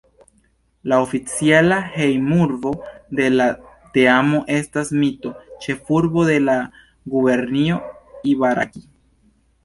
[0.91, 2.71] La oficiala hejmurbo
[3.19, 3.47] de la
[3.97, 5.33] teamo estas Mito,
[5.65, 6.55] ĉefurbo de la
[7.17, 7.77] gubernio
[8.33, 8.83] Ibaraki.